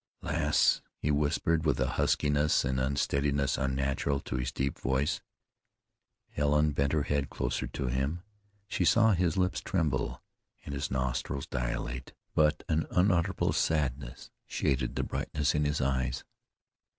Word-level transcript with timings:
"Lass," 0.23 0.81
he 0.97 1.11
whispered, 1.11 1.63
with 1.63 1.79
a 1.79 1.89
huskiness 1.91 2.65
and 2.65 2.79
unsteadiness 2.79 3.55
unnatural 3.55 4.19
to 4.21 4.37
his 4.37 4.51
deep 4.51 4.79
voice. 4.79 5.21
Helen 6.31 6.71
bent 6.71 6.91
her 6.93 7.03
head 7.03 7.29
closer 7.29 7.67
to 7.67 7.85
him; 7.85 8.23
she 8.67 8.83
saw 8.83 9.11
his 9.11 9.37
lips 9.37 9.61
tremble, 9.61 10.19
and 10.65 10.73
his 10.73 10.89
nostrils 10.89 11.45
dilate; 11.45 12.13
but 12.33 12.63
an 12.67 12.87
unutterable 12.89 13.53
sadness 13.53 14.31
shaded 14.47 14.95
the 14.95 15.03
brightness 15.03 15.53
in 15.53 15.65
his 15.65 15.79
eyes. 15.79 16.23